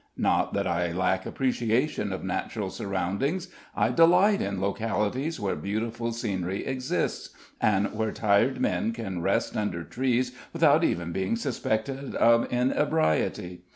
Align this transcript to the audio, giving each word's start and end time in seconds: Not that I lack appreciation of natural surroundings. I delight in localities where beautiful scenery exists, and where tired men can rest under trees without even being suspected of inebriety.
Not 0.17 0.55
that 0.55 0.65
I 0.65 0.91
lack 0.91 1.27
appreciation 1.27 2.11
of 2.11 2.23
natural 2.23 2.71
surroundings. 2.71 3.49
I 3.75 3.89
delight 3.89 4.41
in 4.41 4.59
localities 4.59 5.39
where 5.39 5.55
beautiful 5.55 6.11
scenery 6.11 6.65
exists, 6.65 7.29
and 7.61 7.93
where 7.93 8.11
tired 8.11 8.59
men 8.59 8.93
can 8.93 9.21
rest 9.21 9.55
under 9.55 9.83
trees 9.83 10.31
without 10.53 10.83
even 10.83 11.11
being 11.11 11.35
suspected 11.35 12.15
of 12.15 12.51
inebriety. 12.51 13.65